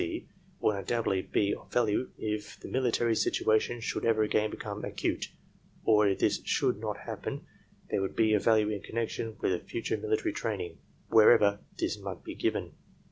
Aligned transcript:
T. 0.01 0.21
C. 0.21 0.27
would 0.61 0.75
un 0.77 0.83
doubtedly 0.85 1.21
be 1.31 1.53
of 1.53 1.71
value 1.71 2.09
if 2.17 2.59
the 2.59 2.67
military 2.67 3.15
situation 3.15 3.79
should 3.79 4.03
ever 4.03 4.23
again 4.23 4.49
become 4.49 4.83
acute; 4.83 5.27
or 5.83 6.07
if 6.07 6.17
this 6.17 6.41
should 6.43 6.79
not 6.79 7.01
happen 7.05 7.45
they 7.91 7.99
would 7.99 8.15
be 8.15 8.33
of 8.33 8.43
value 8.43 8.69
in 8.69 8.81
connection 8.81 9.37
with 9.41 9.51
the 9.51 9.59
future 9.59 9.97
military 9.97 10.33
training, 10.33 10.79
wherever 11.09 11.59
this 11.77 11.99
might 11.99 12.23
be 12.23 12.33
given. 12.33 12.73